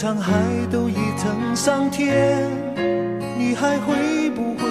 [0.00, 0.32] 沧海
[0.72, 2.48] 都已成桑田，
[3.38, 4.64] 你还会不会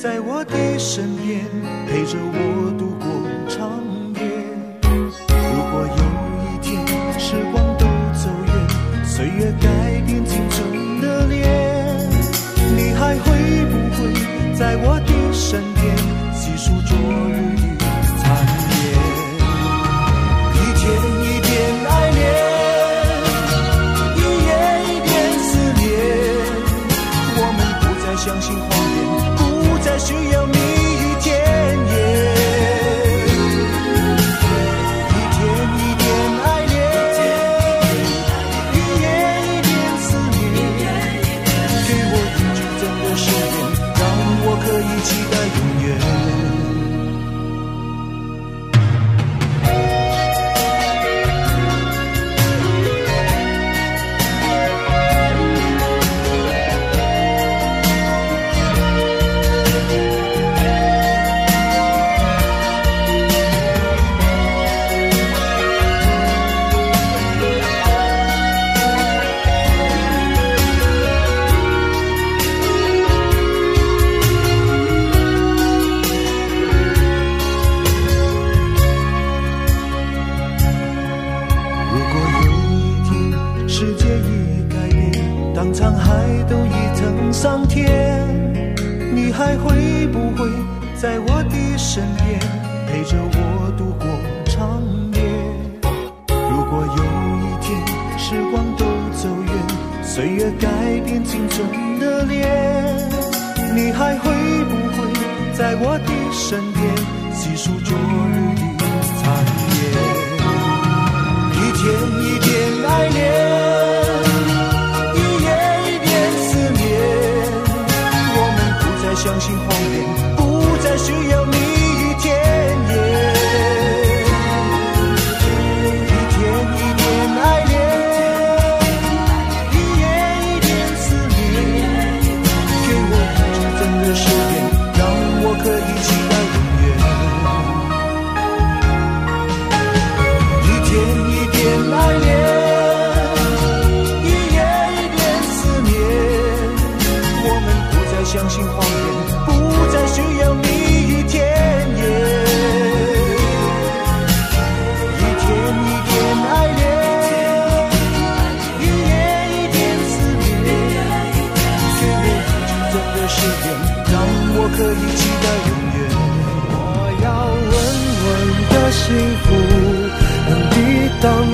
[0.00, 1.44] 在我的身边，
[1.88, 2.87] 陪着我度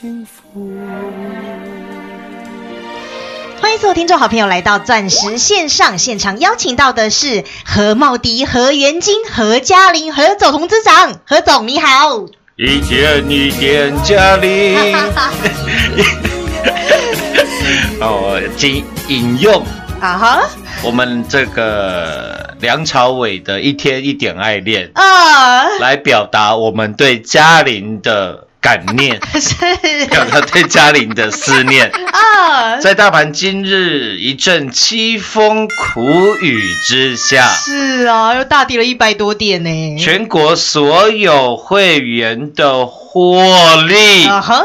[0.00, 0.72] 幸福。
[3.60, 12.24] 欢迎所有听众好朋友来到钻石线上现场，邀请到的是何茂迪、何元金、何嘉玲、何总同资长，何总你好。
[12.56, 14.78] 一点一点嘉玲。
[18.00, 19.62] 哦，引引用
[20.00, 20.48] 啊哈
[20.82, 29.54] 我们这个梁朝伟的《一天一点爱恋》啊，来表达我们对嘉玲的感念， 是
[30.06, 31.90] 表达对嘉玲的思念。
[32.12, 39.98] 啊， 在大盘今日一阵凄风苦雨之下，是啊，又大跌了一百多点呢。
[39.98, 43.42] 全国所有会员的获
[43.88, 44.62] 利啊哈，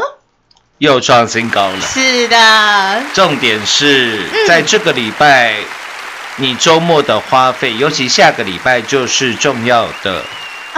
[0.78, 1.80] 又创新高了。
[1.80, 5.54] 是的，重点是在这个礼拜，
[6.36, 10.22] 你周末的花费，尤其下个礼拜就是重要的哦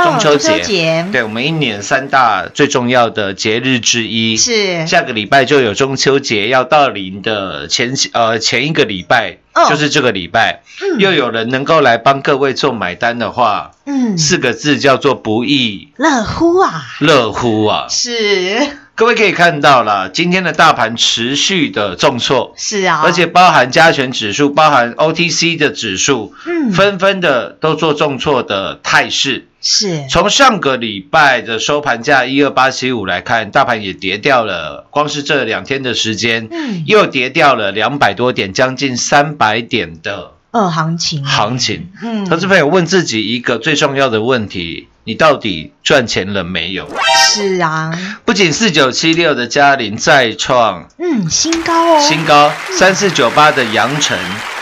[0.04, 0.48] 中秋节。
[0.48, 1.06] 中秋节。
[1.12, 4.36] 对我们一年三大最重要的节日之一。
[4.36, 4.86] 是。
[4.86, 9.68] 下个礼拜就有中秋节要到临的前呃前一个礼拜，哦。
[9.68, 10.98] 就是这个礼拜，嗯。
[10.98, 17.86] 又有人能够来帮各位做买单的话，嗯，四个字叫做不亦乐乎啊，乐乎啊！
[17.90, 18.68] 是。
[18.94, 26.72] 各位可以看到了，今天的大盘持续的重挫，是啊，而且包含加权指数、包含 OTC 的指数，嗯。
[26.72, 29.46] 纷纷的都做重挫的态势。
[29.60, 30.06] 是。
[30.08, 36.84] 从上个礼拜的收盘价一二八七五来看，大盘也跌掉了，光是这两天的时间，嗯。
[36.86, 41.24] 又跌掉了两百多点，将近三百点的二行情。
[41.24, 41.90] 啊行情。
[42.02, 42.24] 嗯。
[42.24, 46.86] 投资朋友问自己一个最重要的问题：你到底赚钱了没有？
[47.32, 47.90] 是啊，
[48.26, 54.18] 不仅四九七六的嘉玲再创嗯新高哦，新高，三四九八的阳城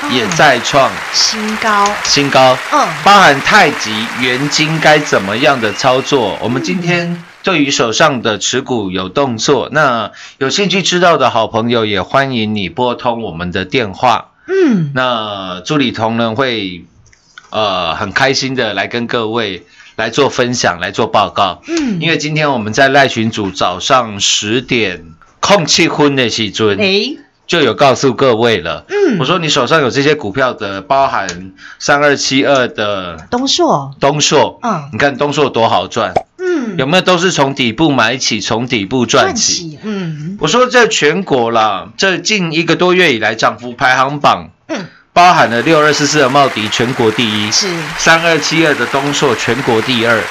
[0.08, 2.56] 也再创新高，新高。
[2.72, 3.90] 嗯包含太极、
[4.20, 6.38] 元金该怎么样的操作？
[6.40, 14.28] 我们今天对于手上的持股有动作，那有兴趣知道的好朋友也欢迎你拨通我们的电话。
[14.46, 16.84] 嗯那助理同仁会
[17.50, 19.66] 呃很开心的来跟各位
[19.96, 21.62] 来做分享，来做报告。
[21.66, 25.04] 嗯，因为今天我们在赖群组早上十点
[25.40, 27.19] 空气昏的时尊诶。
[27.46, 28.84] 就有告诉各位了。
[28.88, 29.19] 嗯。
[29.20, 33.94] 我说你手上有这些股票的，包含三二七二的东硕。
[34.00, 34.88] 东硕，嗯。
[34.93, 36.76] 你看东硕多好赚，嗯。
[36.76, 39.70] 有没有都是从底部买起，从底部赚起。
[39.70, 40.37] 起嗯。
[40.40, 44.84] 我说这全国啦，这近一个多月以来涨幅排行榜，嗯
[45.17, 47.67] 包含了六二四四的茂迪全国第一，是。
[47.97, 50.23] 三二七二的东硕全国第二。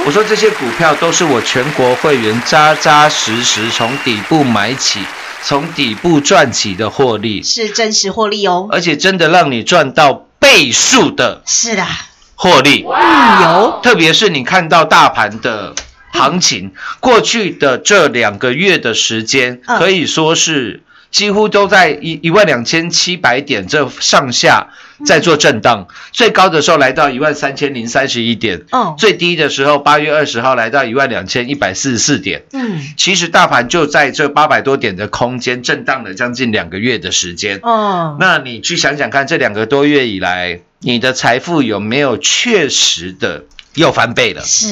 [0.00, 5.00] 我有说这些股票都是我全国会员扎扎实实从底部买起，
[5.42, 11.86] 从底部赚起的获利，是真实获利哦，而且真的让你赚到倍数的是的，
[12.34, 12.84] 获利。
[12.86, 13.80] 嗯有。
[13.82, 15.74] 特别是你看到大盘的
[16.12, 19.78] 行情，过去的这两个月的时间，嗯。
[19.78, 20.82] 可以说是
[21.14, 24.70] 几乎都在一一万两千七百点这上下
[25.06, 32.42] 在做震荡，最高的时候来到一万三千零三十一点，嗯最低的时候八月二十号来到一万两千一百四十四点。
[32.52, 32.80] 嗯。
[32.96, 37.60] 其实大盘就在这八百多点的空间震荡了将近两个月的时间。
[37.62, 38.16] 哦。
[38.18, 43.44] 那你去想想看，这两个多月以来，你的财富有没有确实的
[43.74, 44.42] 又翻倍了？
[44.42, 44.68] 是。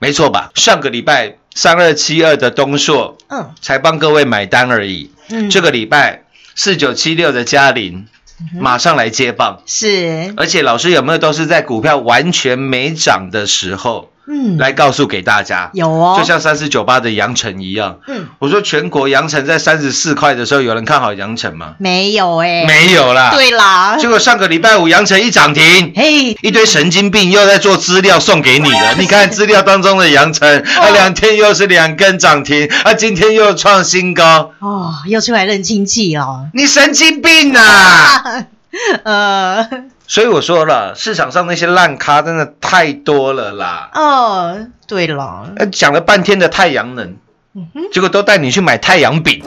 [0.00, 0.50] 没错吧？
[0.56, 3.54] 上个礼拜三二七二的东硕嗯。
[3.62, 5.50] 才帮各位买单而已，嗯。
[5.50, 6.24] 这个礼拜
[6.54, 8.06] 四九七六的嘉玲
[8.58, 10.32] 马上来接棒，是。
[10.36, 15.70] 而且老师有没有都是在股票完全没涨的时候嗯来告诉给大家？
[15.74, 17.98] 有哦，就像三四九八的阳城一样。
[18.06, 21.74] 嗯我说全国阳城在三十四块的时候，有人看好阳城吗？
[21.78, 23.30] 没有哎，没有啦。。
[23.32, 28.94] 对啦，结果上个礼拜五阳城一涨停，嘿一堆神经病又在做资料送给你了。
[28.98, 30.48] 你看资料当中的阳城，
[30.78, 38.46] 啊，两天又是两根涨停，啊，今天又创新高，哦又出来认亲戚哦，你神经病啊！
[39.02, 39.66] 呃
[40.10, 43.90] 所以我说了，市场上那些烂咖真的太多了啦。
[43.94, 47.16] 哦对了，呃讲了半天的太阳能，
[47.54, 49.40] 嗯结果都带你去买太阳饼，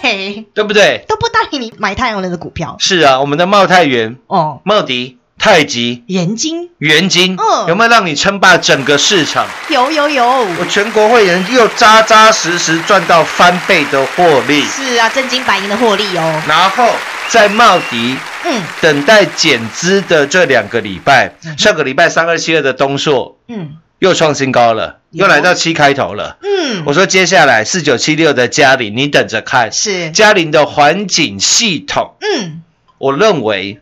[0.00, 1.04] 对，对不对？
[1.08, 2.76] 都不带你买太阳能的股票。
[2.78, 7.68] 是啊，我们的茂泰元、哦，茂迪、太极、元金元金，嗯。
[7.68, 9.46] 有没有让你称霸整个市场？
[9.68, 16.90] 有有有，我全国会员又扎扎实实赚到翻倍的获利，是啊，真金白银的获利哦，然后
[17.28, 18.62] 在茂迪嗯。
[18.80, 23.76] 等待减资的这两个礼拜，上个礼拜三二七二的东硕嗯。
[23.98, 26.36] 又创新高了，又来到七开头了。
[26.42, 30.10] 嗯，我说接下来四九七六的嘉麟，你等着看，是。
[30.10, 32.62] 嘉麟的环境系统，嗯。
[32.98, 33.80] 我认为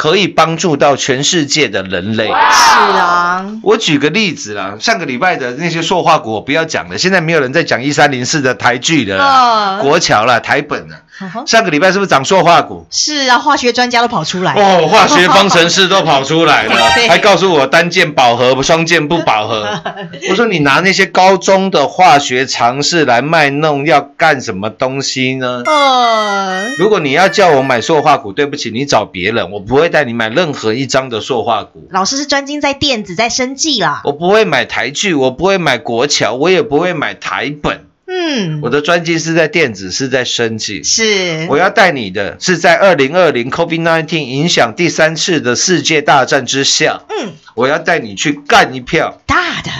[0.00, 2.28] 可以帮助到全世界的人类。
[2.28, 10.96] 是啊，我举个例子啦，上个礼拜的那些塑化股我不要讲了，现在没有人在讲一三零四的台剧的啦，哦国桥啦、台本了。
[11.46, 12.86] 上个礼拜是不是涨塑化股？
[12.90, 19.66] 是啊，化学专家都跑出来哦，化学方程式都跑出来了 对，还告诉我单键饱和、双键不饱和。
[20.30, 25.62] 我说你拿那些高中的化学常识来卖弄，要干什么东西呢？
[25.66, 31.88] 呃，如果你要叫我买塑化股，对不起，你找别人，我不会带你买任何一张的塑化股。
[31.90, 37.86] 老师是专精在电子，在生技啦，我不会买台剧，我不会买国桥，我也不会买台本。
[38.22, 40.82] 嗯，我的专辑是在电子，是在生技。
[40.82, 41.46] 是。
[41.48, 47.32] 我要带你的是在二零二零 COVID-19 影响第三次的世界大战之下，嗯。
[47.54, 49.70] 我要带你去干一票大的。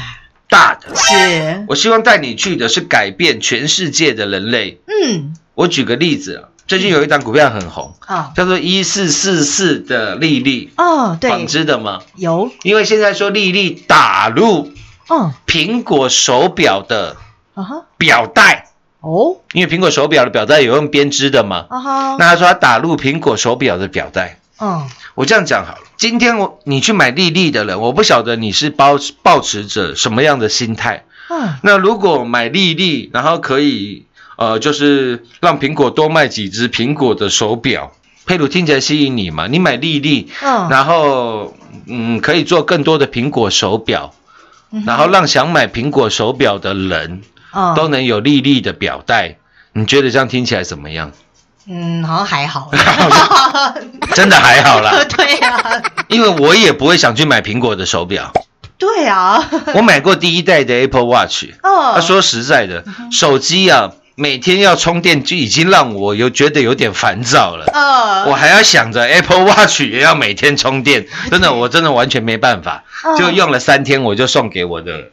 [0.49, 0.97] 大的。
[0.97, 4.81] 是，我希望带你去的是改变全世界的人类。
[4.87, 11.31] 嗯，我举个例子啊，最近有一档股票很红，啊，叫做一四四四的利率，哦，对。
[11.31, 12.01] 纺，织的吗？
[12.17, 14.73] 有，因为现在说利率打入
[15.09, 17.17] 嗯，苹果手表的
[17.61, 18.67] 啊哈，表带，
[19.01, 24.39] 哦，因为苹果手表的表带有用编织的嘛，啊哈，那他说他打入苹果手表的表带。
[24.63, 31.05] 嗯，我这样讲好了，今天我你去买利率的人，我不晓得你是抱抱持着什么样的心态。
[31.31, 34.05] 嗯，那如果买利率，然后可以
[34.37, 37.93] 呃，就是让苹果多卖几只苹果的手表，
[38.27, 39.47] 佩鲁听起来吸引你嘛？
[39.47, 41.55] 你买利率，嗯，然后
[41.87, 44.13] 嗯，可以做更多的苹果手表，
[44.85, 49.37] 然后让想买苹果手表的人嗯都能有利率的表带。
[49.73, 51.13] 你觉得这样听起来怎么样？
[51.69, 52.71] 嗯，好像还好，
[54.15, 58.33] 真的还好啦，对啊，因为我也不会想去买苹果的手表。
[58.79, 67.67] 对啊， 我买过第一代的 Apple Watch，哦，他说实在的，手机啊，每天要充电就已经让我有觉得有点烦躁了。
[67.73, 72.85] 呃，我还要想着 Apple Watch 也要每天充电，真的，我真的完全没办法。
[73.05, 75.11] 哦就用了三天，我就送给我的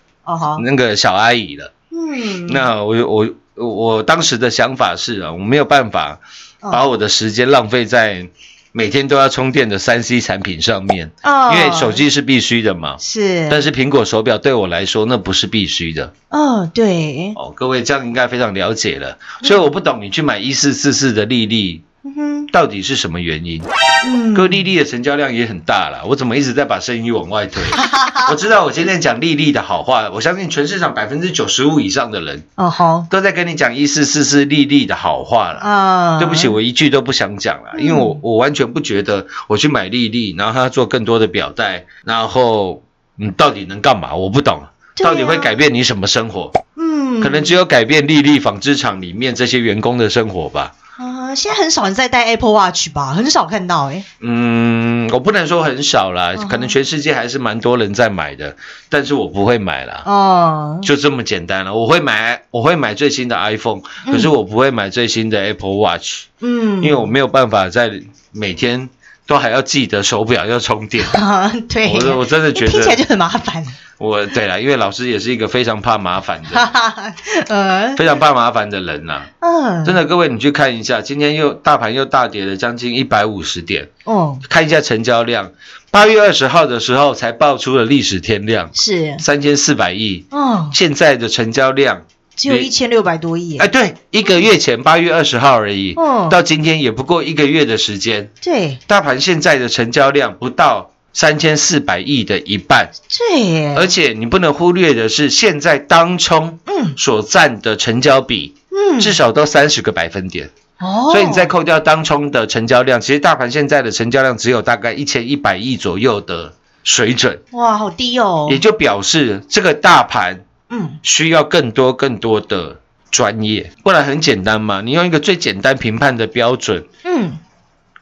[0.63, 1.71] 那个小阿姨了。
[1.97, 6.19] 嗯，那我我我当时的想法是啊，我没有办法
[6.61, 8.27] 哦把我的时间浪费在
[8.71, 12.97] 每天都要充电的三 C 产品上面，哦因为手机是必须的嘛。
[12.99, 19.17] 是，但是苹果手表对我来说那不是必须的哦，对，哦，各位这样应该非常了解了。
[19.41, 23.61] 所以我不懂你去买一四四四的利率嗯，到底是什么原因？
[24.05, 27.61] 嗯，各位利的成交量也很大了，我怎么一直在把生意往外推？
[28.29, 35.59] 我知道我今天讲利率的好话，我相信全市场百分之九十五以上的人哦好，都在跟你讲一四四四利率的好话了。
[35.59, 42.83] 啊，对不起，我一句都不想讲了，因为我我完全不觉得我去买利率，然后他做更多的表带，然后
[43.15, 44.15] 你，到底能干嘛？
[44.15, 44.71] 我不懂，啊
[45.03, 46.51] 到底会改变你什么生活？
[46.75, 50.73] 嗯，可能只有改变利率纺织厂里面这些员工的生活吧。
[50.97, 58.55] 啊，现在很少人在戴 Apple Watch 吧，很少看到哎，嗯，我不能说很少啦，嗯可能全世界还是蛮多人在买的，
[58.89, 60.01] 但是我不会买啦。
[60.05, 68.01] 哦，就这么简单了，我会买，我会买最新的 iPhone，可是我不会买最新的 Apple Watch，、嗯，因为我没有办法在
[68.31, 68.89] 每天
[69.27, 71.05] 都还要记得手表要充电。
[71.13, 73.63] 啊，对，我我真的觉得，听起来就很麻烦，
[73.99, 77.13] 我对了，因为老师也是一个非常怕麻烦哈
[77.45, 85.51] 的、 非常怕麻烦的人呐、嗯，真的，各位你去看一下，今天又大盘又大跌了将近一百五十点，哦，看一下成交量，
[85.91, 92.03] 八月二十号的时候才爆出了历史天量是，三千四百亿，哦，现在的成交量，
[92.37, 96.29] 只有一千六百多亿，哎，对，一个月前八月二十号而已，哦。
[96.31, 98.77] 到今天也不过一个月的时间，对。
[98.87, 106.93] 大盘现在的成交量不到三千四百亿的一半，对耶，而且你不能忽略的是，现在当冲嗯。
[106.95, 116.53] 所占的成交比嗯，至少都三十个百分点，哦，所以你再扣掉当冲的成交量，其实大盘现在的成交量只有大概一千一百亿左右的
[116.83, 120.99] 水准，哇，好低哦，也就表示这个大盘嗯。
[121.03, 127.37] 需要更多更多的专业，不然很简单嘛，你用一个最简单评判的标准，嗯，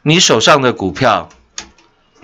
[0.01, 1.29] 你手上的股票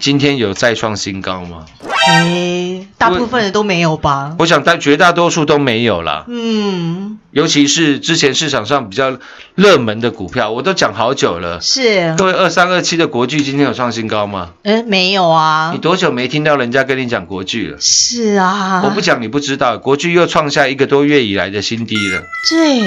[0.01, 1.63] 今天有再创新高吗？
[2.07, 4.35] 哎，大部分的都没有吧？
[4.39, 6.25] 我想大绝大多数都没有啦。
[6.27, 9.19] 嗯，尤其是之前市场上比较
[9.53, 11.61] 热门的股票，我都讲好久了。
[11.61, 14.49] 是，各位，二三二七的国巨今天有创新高吗？
[14.63, 17.77] 嗯，没有啊你，多久没听到人家跟你讲国巨了？
[17.79, 22.23] 是啊，我不讲你不知道，国巨又创下一个多月以来的新低了。
[22.49, 22.81] 对，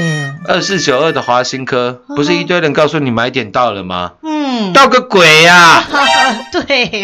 [0.49, 4.15] 二四九二的华新科，不是一堆人告诉你买点到了吗？
[4.25, 5.85] 嗯，到个鬼呀、
[6.51, 7.04] 对，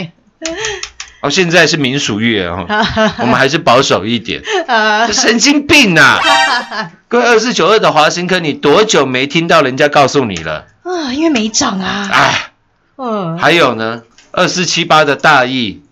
[1.22, 2.66] 哦，现在是民俗月哦，
[3.20, 4.42] 我们还是保守一点。
[5.12, 6.18] 神经病啊！
[7.08, 10.66] 各位，二四九二的华新科，你多久没听到人家告诉你了？
[10.82, 12.52] 啊，因为没涨啊，哎，
[12.96, 15.89] 嗯，还有呢，二四七八的大益、呵呵，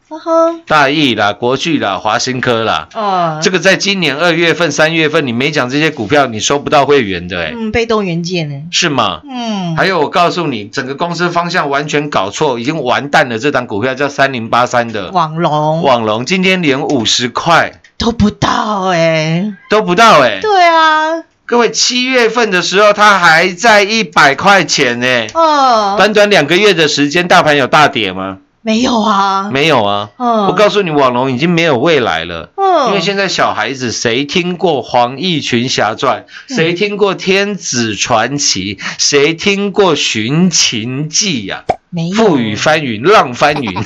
[0.66, 9.20] 大益啦、国巨啦、华新科啦，哦，这个在今年二月份、三月份你没讲这些股票，你收不到会员的，哎，嗯，被动元件呢，是吗？
[9.28, 13.38] 嗯，还有，我告诉你，整个公司方向完全搞错，已经完蛋了。
[13.38, 15.10] 这档股票叫三零八三的。
[15.10, 15.82] 网龙。
[15.82, 17.80] 网龙，今天连五十块。
[17.98, 28.38] 都不到哎，都不到，哎，对啊，各位，七月份的时候它还在一百块钱呢，哦，短短两个月的时间，大盘有大跌吗？
[28.68, 30.10] 没有啊，没有啊。
[30.18, 32.50] 嗯我告诉你，网龙已经没有未来了。
[32.56, 36.20] 嗯因为现在小孩子谁听过《黄奕群侠传》？
[36.50, 38.76] 嗯谁听过《天子传奇》？
[38.98, 41.64] 谁听过《寻秦记》呀？
[41.90, 43.72] 没有覆雨翻云，浪翻云，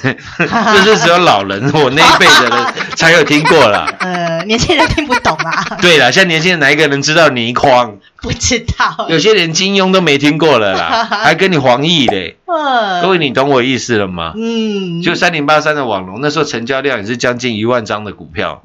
[0.85, 3.87] 就是只有老人我那一辈的人 才有听过啦。
[4.01, 7.99] 呃，年轻人听不懂啊，对了，像年轻人哪一个人知道倪匡？
[8.23, 9.07] 不知道。
[9.09, 12.37] 有些连金庸都没听过了啦， 还跟你黄奕嘞。
[12.47, 14.33] 各位，嗯你懂我意思了吗？
[14.37, 18.63] 嗯，就三零八三的网龙，那时候成交量也是将近一万张的股票。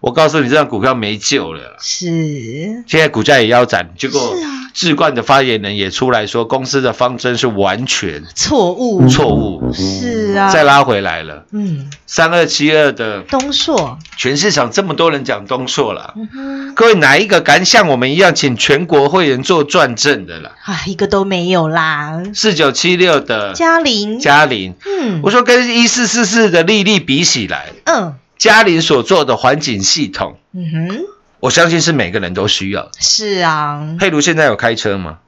[0.00, 1.76] 我告诉你，这张股票没救了啦。
[1.80, 11.44] 是现在股价也腰斩，结果是啊智冠的发言人也出来说，公司的方针是完全错误，错误，是啊，再拉回来了。
[11.52, 20.52] 嗯，三二七二的东硕，全市场这么多人讲东硕了，嗯，各位哪一个敢像我们一样请全国会员做转正的啦？
[20.64, 22.22] 啊，一个都没有啦。
[22.34, 28.14] 四九七六的嘉玲，嘉玲，嗯，我说跟一四四四的丽丽比起来，嗯。
[28.38, 31.00] 嘉玲所做的环境系统，嗯哼，
[31.40, 32.90] 我相信是每个人都需要。
[32.98, 35.18] 是啊，佩如现在有开车吗？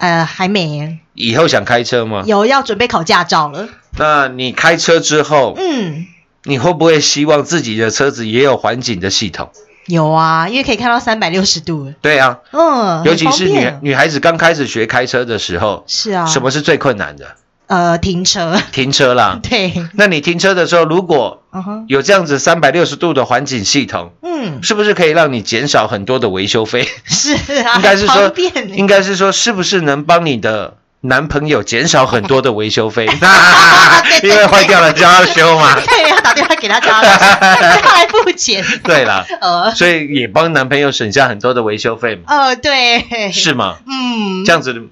[0.00, 2.24] 呃，还没以后想开车吗？
[2.26, 3.68] 有要准备考驾照了。
[3.96, 6.06] 那你开车之后，嗯，
[6.44, 9.50] 你会不会希望自己的车子也有环境的系统？
[9.86, 11.92] 有啊，因为可以看到三百六十度。
[12.02, 17.36] 对啊，嗯，尤其是女女孩子刚开始学开车的时候，是啊，什么是最困难的？
[17.72, 18.60] 呃停车？
[18.70, 19.40] 停车啦。
[19.48, 21.42] 对，那你停车的时候，如果
[21.86, 26.86] 有这样子三百六十度的环境系统，嗯，是不是可以让你减少很多的维修费？
[27.06, 28.30] 是啊，应该是说
[28.74, 33.06] 应该是说，是不是能帮你的男朋友减少很多的维修费？
[34.22, 35.74] 因为坏掉了就要修嘛。
[35.80, 37.10] 对，要打电话给他家人，
[37.80, 38.62] 他来付钱。
[38.84, 43.76] 对啦，呃所以也帮男朋友省下很多的维修费嘛，呃，对，是吗？
[43.86, 44.88] 嗯，这样子，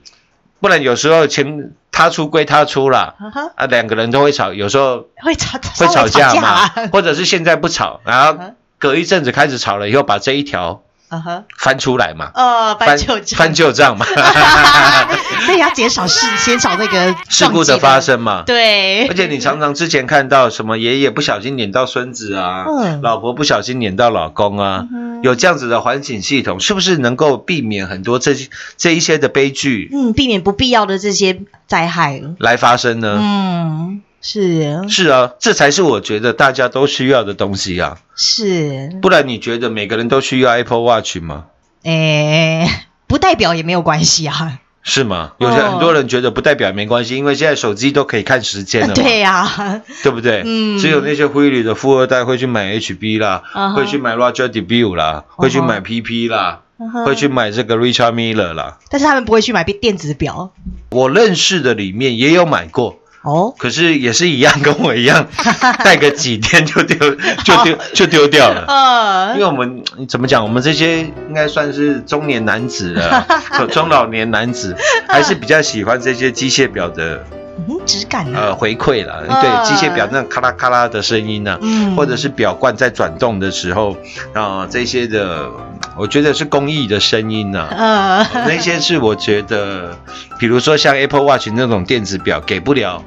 [0.61, 13.39] 不然有时候钱他出归他出啦，嗯哼啊，两个人都会吵，有时候会吵会吵架嘛，或者是现在不吵，然后隔一阵子开始吵了以后，把这一条嗯哼，翻出来嘛，呃，翻旧账。
[13.39, 14.07] 翻旧账嘛，
[15.45, 18.45] 所以要减少事，减少那个 事故的发，生嘛。
[18.47, 23.01] 对，而且你常常之前看到什么爷爷不小心撵到孙子啊，嗯。
[23.03, 28.35] 老婆不小心撵到老公啊，嗯有这样子的环境系统，是不是能够避免很多这
[28.79, 33.19] 这一些的悲剧嗯，避免不必要的这些灾害，来发生呢？
[33.21, 34.89] 嗯，是。
[34.89, 41.47] 是啊，这才是我觉得大家都需要的东西啊，是，不然你觉得每个人都需要 Apple Watch 吗？
[41.85, 45.33] 哎，不代表也没有关系啊，是吗？
[45.39, 45.71] 有些哦。
[45.71, 50.43] 很多人觉得不代表没关系，因为现在手机都可以看时间了嘛，对呀，对不对？
[50.45, 50.79] 嗯。
[50.79, 53.43] 只有那些灰里的富二代会去买 HB 啦，
[53.75, 56.61] 会去买 Roger Debut 啦，会去买 PP 啦，
[57.07, 58.79] 会去买这个 Richard Miller 啦。
[58.91, 60.53] 但是他们不会去买电子表。
[60.91, 65.27] 我认识的里面也有买过，哦，可是也是一样，跟我一样，
[65.85, 66.97] 戴个几天就丢
[67.45, 68.65] 就丢就丢掉了。
[68.67, 69.35] 嗯。
[69.35, 73.27] 因为我们怎么讲，我们这些应该算是中年男子了，
[73.71, 74.75] 中老年男子，
[75.07, 77.25] 还是比较喜欢这些机械表的
[77.69, 78.39] 嗯，质感呢？
[78.39, 79.23] 呃回馈啦。
[79.29, 83.97] 嗯对，机械表那咔啦咔啦的声音呢、嗯或者是表冠在转动的时候
[84.33, 85.51] 啊、这些的，
[85.97, 89.97] 我觉得是工艺的声音呢、呃，那些是我觉得，
[90.39, 93.03] 比如说像 Apple Watch 那种电子表给不了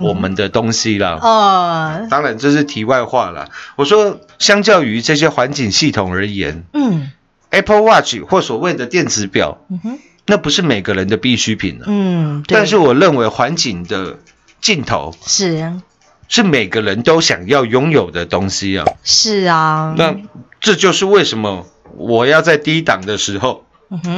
[0.00, 1.18] 我们的东西啦。
[1.22, 3.48] 哦，当然，这是题外话了。
[3.76, 7.12] 我说，相较于这些环境系统而言嗯
[7.50, 11.86] ，Apple Watch 或所谓的电子表，嗯哼，那不是每个人的必需品了。
[11.88, 14.18] 嗯，但是我认为环境的
[14.60, 15.72] 尽头是
[16.28, 18.86] 是每个人都想要拥有的东西啊。
[19.02, 20.16] 是啊，那
[20.60, 23.64] 这就是为什么我要在低档的时候。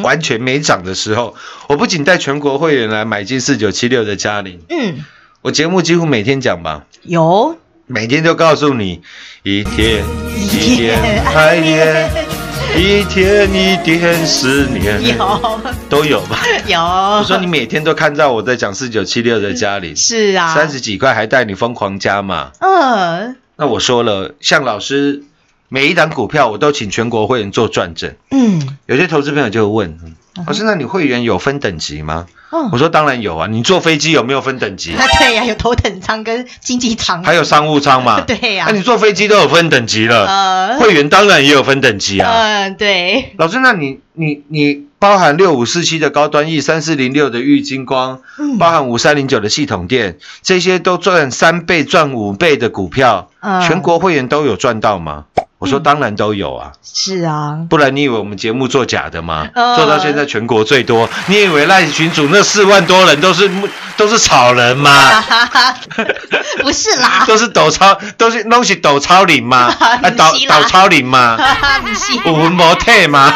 [0.02, 1.34] 完全没涨的时候，
[1.68, 5.04] 我不仅带全国会员来买进四九七六的嘉玲，嗯，
[5.42, 9.02] 我节目几乎每天讲吧，有每天都告诉你，
[9.42, 10.02] 一天
[10.34, 12.10] 一一点爱恋，
[12.76, 15.60] 一天一天思念，有。
[15.88, 16.38] 都有吧？
[16.68, 22.50] 有，我说你每天都看到我在讲四九七六的家里，是啊，三十几块还带你疯狂加嘛？
[22.60, 23.36] 嗯。
[23.56, 25.22] 那我说了，向老师
[25.70, 28.76] 每一档股票我都请全国会员做转正，嗯。
[28.84, 29.98] 有些投资朋友就会问，
[30.46, 32.26] 老师，那你会员有分等级吗？
[32.28, 34.94] 嗯我，说当然有啊，你坐飞机有没有分等级？
[34.94, 38.20] 啊对呀，有头等舱跟经济舱，还有商务舱嘛？
[38.26, 38.66] 对呀。
[38.68, 42.32] 那你坐飞机都有分等级了，呃，会员当然也有分等级啊。
[42.32, 48.58] 嗯，对，老师，那你你你包含六五四七的高端 E 三四零六的玉金光，嗯。
[48.58, 55.24] 包含五三零九的系统店，这些都赚三倍、赚五倍的股票，嗯全国会员都有赚到吗？
[55.58, 59.48] 我说当然都有啊，是啊，不然你以为我们节目做假的吗？
[59.54, 63.50] 嗯做到现在全国最多，你以为赖群主那四万多人都是
[63.96, 64.90] 都是草人吗，
[66.62, 71.36] 不是啦，都是抖超，都是弄起抖超龄嘛， 啊抖抖超龄嘛，
[71.82, 73.32] 不是，有文模特吗，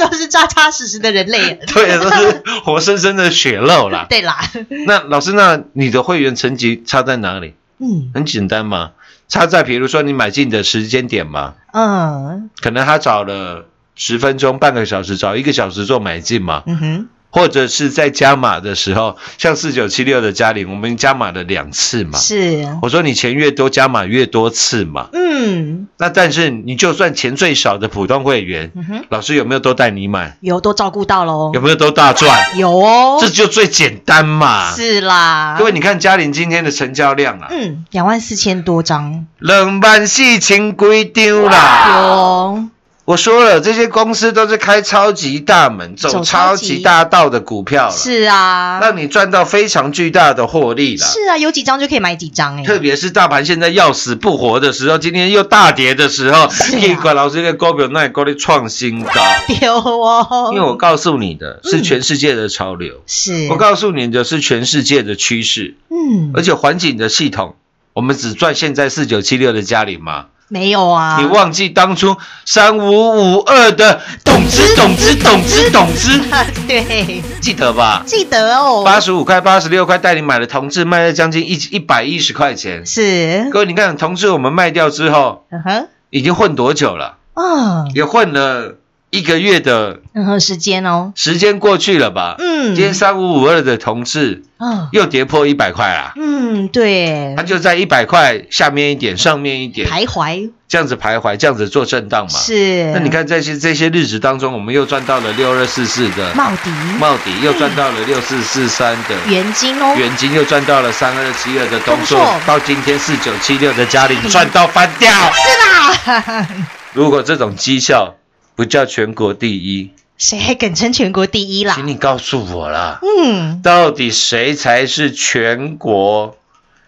[0.00, 1.60] 都是扎扎实实的人类。
[1.66, 4.06] 对，都是活生生的血肉啦。
[4.10, 4.38] 对啦，
[4.86, 7.54] 那老师，那你的会员层级差在哪里？
[7.78, 8.10] 嗯。
[8.14, 8.92] 很简单嘛，
[9.28, 12.50] 差在比如说你买进的时间点嘛，嗯。
[12.60, 22.18] 可能他找了十分钟、半个小时，找一个小时做买进嘛，嗯哼，或者是在加码的时候，像四九七六的嘉玲，我们加码了两次嘛。
[22.18, 25.08] 是，我说你钱越多，加码越多次嘛。
[25.14, 30.36] 嗯那但是你就算钱最少的普通会员，嗯，老师有没有都带你买？
[30.40, 32.56] 有都照顾到喽有，没有都大赚？
[32.56, 34.74] 有哦，这就最简单嘛。
[34.74, 41.96] 是啦，各位，你看嘉玲今天的成交量啊，嗯，两万四千多张，两万四千几张啦。
[41.96, 42.64] 有，
[43.04, 51.04] 我说了，这些公司都是开超级大门、走走超超级级大道的股票了，是啊，让你赚到非常巨大的获利了。
[51.04, 59.10] 是啊，有几张就可以买几张哎，特别是大盘现在要死不活的时候，今天又大跌的时候，一管老师的股票那里高的创新高。
[59.60, 67.56] 有哦，因为我告诉你的是全世界的潮流，是，我告诉你的是全世界的趋势，嗯，而且环境的系统，
[67.94, 70.26] 我们只赚现在四九七六的嘉玲吗？
[70.52, 76.20] 没有啊，你忘记当初三五五二的董之董之董之董之，
[76.68, 78.02] 对，记得吧？
[78.04, 82.84] 记得哦，八十五块、八十六块带你买的同志卖了将近一一百一十块钱。
[82.84, 87.16] 是，各位，你看同志我们卖掉之后，嗯哼，已经混多久了？
[87.32, 88.76] 啊，也混了
[89.12, 92.36] 一个月的嗯哼，时间哦，时间过去了吧？
[92.38, 97.34] 嗯，今天三五五二的同志嗯，又跌破一百块啦，嗯，对。
[97.36, 100.50] 它，就在一百块下面一点、上面一点，徘徊。
[100.66, 102.30] 这样子徘徊，这样子做震荡嘛。
[102.30, 106.32] 是，那你看这些这些日子当中，我们又赚到了六二四四的。
[106.32, 106.70] 茂迪。
[106.98, 109.30] 茂迪，又赚到了六四四三的。
[109.30, 115.10] 元金哦，元金，又赚到了三二七二的东硕东硕，到今天四九七六的嘉玲 赚到翻掉。
[115.10, 116.48] 是啦，
[116.94, 118.14] 如果这种绩效
[118.62, 121.74] 不叫全国第一，谁还敢称全国第一啦？
[121.74, 126.36] 请你告诉我啦，嗯，到底谁才是全国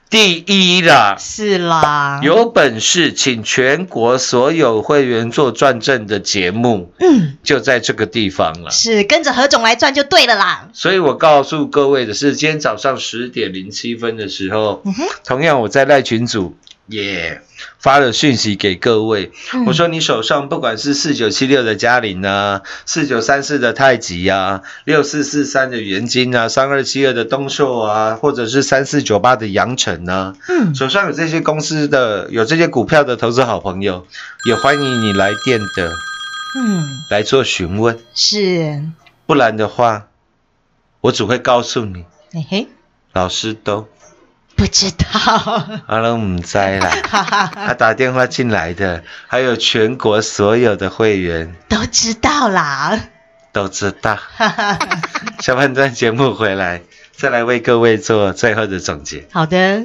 [0.08, 1.16] 第一啦？
[1.18, 8.70] 是啦，有本事请全国所有会员做转正的节目，嗯，就在这个地方了。
[8.70, 10.68] 是跟着何总来转就对了啦。
[10.72, 16.54] 所以我告诉各位的是，今天早上十点零七分的时候，嗯哼，同样我在赖群组
[16.86, 17.40] 也
[17.78, 19.64] 发了讯息给各位，嗯。
[19.66, 34.06] 我说你手上不管是四九七六的嘉玲啊，四九三四的太极啊，六四四三的元金啊，三二七二的东硕啊，或者是三四九八的阳城啊，嗯，手上有这些公司的有这些股票的投资好朋友，
[34.46, 35.92] 也欢迎你来电的
[36.56, 38.82] 嗯，来做询问，是，
[39.26, 40.08] 不然的话，
[41.00, 42.68] 我只会告诉你，嘿嘿，
[43.12, 43.88] 老师都
[44.64, 46.90] 不知道，阿龙唔知啦。
[47.54, 52.98] 他打电话进来的，还有全国所有的会员都知道啦，
[53.52, 54.18] 都知道。
[55.40, 56.80] 下半段节目回来，
[57.12, 59.28] 再来为各位做最后的总结。
[59.32, 59.84] 好的，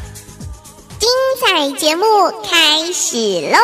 [1.53, 2.05] 彩节目
[2.49, 3.17] 开始
[3.51, 3.57] 喽！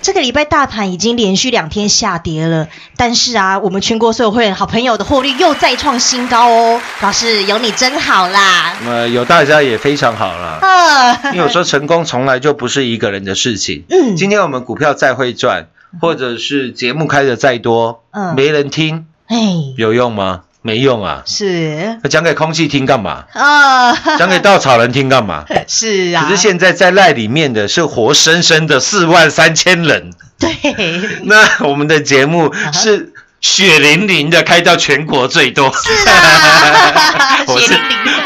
[0.00, 6.80] 这个礼拜大盘已经连续两天下跌了，但是啊，我们全国所有会员好朋友的获利又再创新高哦。
[7.02, 8.76] 老师有你真好啦！
[8.86, 10.58] 呃，有大家也非常好了。
[10.62, 13.84] 啊， 因为我说成功从来就不是一个人的事情。
[13.90, 15.66] 嗯今天我们股票再会赚，
[16.00, 19.36] 或者是节目开的再多，嗯没人听，哎，
[19.76, 20.44] 有用吗？
[20.66, 21.22] 没用啊！
[21.24, 23.24] 是那讲给空气听干嘛？
[23.32, 25.44] 啊， 讲给稻草人听干嘛？
[25.68, 30.50] 是啊，可是现在在赖里面的是活生生的四万三千人，对，
[31.24, 33.12] 那我们的节目是
[33.46, 35.72] 血淋淋的开到全国最多。
[35.72, 37.78] 是啊， 我是。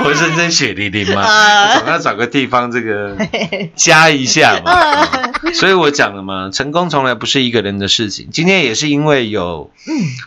[0.03, 3.15] 我是真血淋淋嘛，呃总要找个地方这个
[3.77, 4.73] 加一下嘛。
[4.73, 8.29] 呃所以我讲了嘛，成功从来不是一个人的事情。
[8.33, 9.71] 今天也是因为有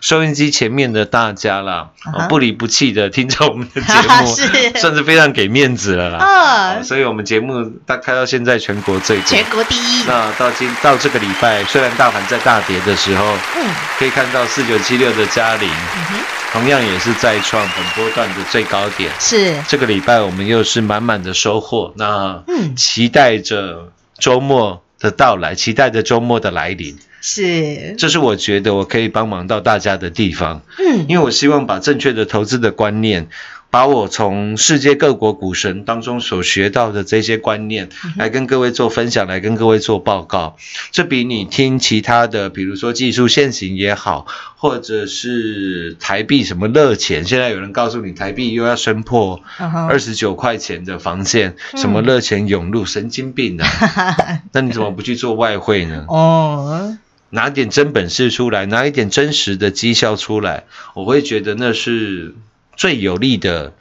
[0.01, 1.87] 收音机前面的大家啦，
[2.29, 6.17] 不离不弃的听着我们的节目， 是算是非常给面子了啦。
[6.19, 9.25] 呃哦所以我们节目大开到现在全国最多。
[9.25, 10.03] 全国第一。
[10.05, 13.25] 那到今到这个礼拜，虽然大盘在大跌的时候，
[13.55, 13.65] 嗯
[13.97, 16.19] 可以看到四九七六的嘉玲，嗯，
[16.51, 19.09] 同样也是再创本波段的最高点。
[19.19, 19.55] 是。
[19.67, 22.75] 这个礼拜我们又是满满的收获，那嗯。
[22.75, 31.05] 期待着周末的到来，期待着周末的来临，是，这是我觉得我可以帮忙到大家的地方，嗯。
[31.07, 33.29] 因为我希望把正确的投资的观念。
[33.73, 40.57] 把我从世界各国股神当中所学到的这些观念，来跟各位做分享，来跟各位做报告。
[40.91, 49.41] 这比你听其他的，比如说技术现行也好，或者是台币什么热钱，现在有人告诉你台币又要升破
[49.89, 53.67] 二十九块钱的防线，嗯什么热钱涌入，神经病啊！
[54.53, 56.05] 那你怎么不去做外汇呢？
[56.09, 56.95] 哦，
[57.31, 62.35] 拿点真本事出来，拿一点真实的绩效出来，我会觉得那是
[62.75, 63.73] 最有力的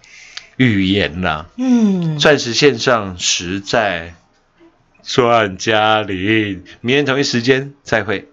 [0.57, 1.47] 语言啦。
[1.57, 4.15] 嗯，钻石线上实在
[5.03, 8.29] 钻嘉玲，明天同一时间再会。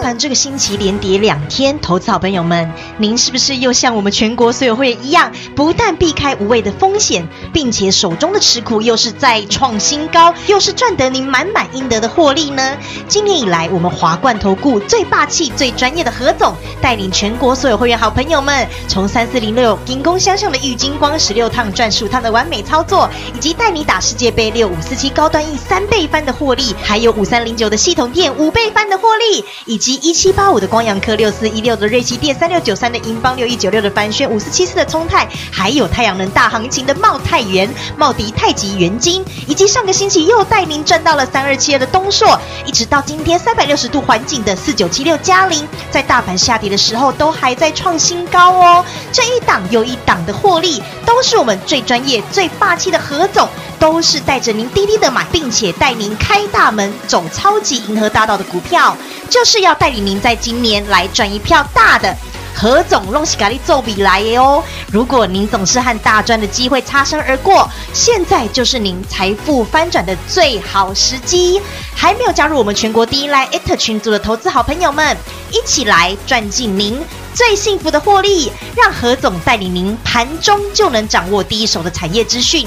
[0.00, 12.76] 盘这个星期连跌两天，投资好朋友们，您是不是又像我们全国所有会员一样，不但避开无谓的风险，并且手中的持股又是再创新高，又是赚得您满满应得的获利呢？
[13.08, 48.84] 今年以来，我们华冠投顾最霸气、最专业的何总，带领全国所有会员好朋友们，从三四零六金光相向的郁金光十六趟赚十五趟的完美操作，以及带你打世界杯六五四七高端 E 三倍翻的获利，还有五三零九的系统店五倍翻的获利，以及及一七八五的光阳科六四一六的瑞奇电三六九三的银邦六一九六的凡轩五四七四的聪泰，还有太阳能大行情的茂泰元、茂迪太极元金，以及上个星期又带您赚到了三二七二的东硕，一直到今天三百六十度环境的四九七六嘉陵，在大盘下跌的时候都还在创新高哦。
[49.10, 53.48] 这一档又一档的获利，都是我们最专业、最霸气的何总，
[53.80, 58.94] 都是带着您滴滴的买，并且带您开大门走超级银河大道的股票，
[59.28, 62.14] 就是要带领您在今年来赚一票大的。
[62.52, 64.62] 何总弄西咖喱奏比来耶哦！
[64.92, 71.60] 如果您总是和大赚的机会擦身而过，现在就是您财富翻转的最好时机。
[71.94, 75.16] 还没有加入我们全国第一来 at 群组的投资好朋友们，
[75.52, 77.00] 一起来赚进您
[77.32, 82.66] 最幸福的获利，让何总带领您盘中就能掌握第一手的产业资讯，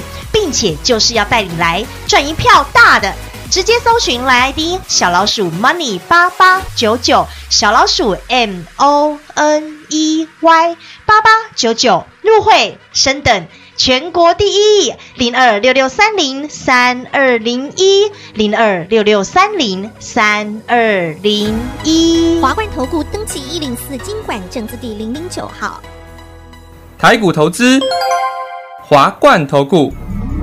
[0.54, 3.12] 且就是要带你来赚一票大的。
[3.50, 13.46] 直接搜寻来 ID 小老鼠 money 八八九九，小老鼠 M O N E Y 八八九九入会升等。
[13.76, 22.40] 全国第一，零二六六三零三二零一，零二六六三零三二零一。
[22.40, 25.82] 华冠投顾登记一零四经管证字第零零九号。
[26.96, 27.80] 台股投资，
[28.80, 29.92] 华冠投顾。